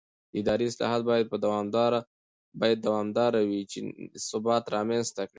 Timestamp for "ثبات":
4.29-4.63